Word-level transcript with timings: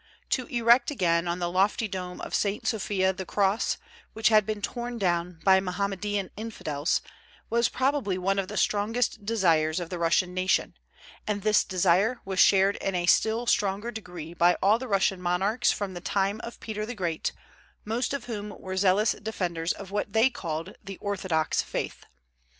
To 0.31 0.47
erect 0.47 0.89
again 0.89 1.27
on 1.27 1.37
the 1.37 1.51
lofty 1.51 1.87
dome 1.87 2.21
of 2.21 2.33
St. 2.33 2.65
Sophia 2.65 3.13
the 3.13 3.23
cross, 3.23 3.77
which 4.13 4.29
had 4.29 4.47
been 4.47 4.59
torn 4.59 4.97
down 4.97 5.39
by 5.43 5.59
Mohammedan 5.59 6.31
infidels, 6.35 7.03
was 7.51 7.69
probably 7.69 8.17
one 8.17 8.39
of 8.39 8.47
the 8.47 8.57
strongest 8.57 9.27
desires 9.27 9.79
of 9.79 9.91
the 9.91 9.99
Russian 9.99 10.33
nation; 10.33 10.73
and 11.27 11.43
this 11.43 11.63
desire 11.63 12.19
was 12.25 12.39
shared 12.39 12.77
in 12.77 12.95
a 12.95 13.05
still 13.05 13.45
stronger 13.45 13.91
degree 13.91 14.33
by 14.33 14.55
all 14.55 14.79
the 14.79 14.87
Russian 14.87 15.21
monarchs 15.21 15.71
from 15.71 15.93
the 15.93 16.01
time 16.01 16.41
of 16.43 16.59
Peter 16.59 16.83
the 16.83 16.95
Great, 16.95 17.31
most 17.85 18.11
of 18.11 18.25
whom 18.25 18.55
were 18.59 18.75
zealous 18.77 19.11
defenders 19.11 19.71
of 19.71 19.91
what 19.91 20.13
they 20.13 20.31
called 20.31 20.73
the 20.83 20.97
Orthodox 20.97 21.61
faith. 21.61 22.05